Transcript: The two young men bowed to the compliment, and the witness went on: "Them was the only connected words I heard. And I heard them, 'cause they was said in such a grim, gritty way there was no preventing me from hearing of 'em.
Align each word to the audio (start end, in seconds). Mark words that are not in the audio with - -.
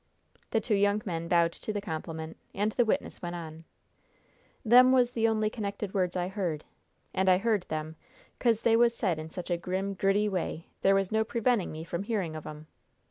The 0.49 0.59
two 0.59 0.73
young 0.73 1.03
men 1.05 1.27
bowed 1.27 1.51
to 1.51 1.71
the 1.71 1.79
compliment, 1.79 2.35
and 2.55 2.71
the 2.71 2.85
witness 2.85 3.21
went 3.21 3.35
on: 3.35 3.65
"Them 4.65 4.91
was 4.91 5.13
the 5.13 5.27
only 5.27 5.47
connected 5.51 5.93
words 5.93 6.15
I 6.15 6.27
heard. 6.27 6.63
And 7.13 7.29
I 7.29 7.37
heard 7.37 7.67
them, 7.69 7.97
'cause 8.39 8.63
they 8.63 8.75
was 8.75 8.95
said 8.97 9.19
in 9.19 9.29
such 9.29 9.51
a 9.51 9.57
grim, 9.57 9.93
gritty 9.93 10.27
way 10.27 10.65
there 10.81 10.95
was 10.95 11.11
no 11.11 11.23
preventing 11.23 11.71
me 11.71 11.83
from 11.83 12.01
hearing 12.01 12.35
of 12.35 12.47
'em. 12.47 12.65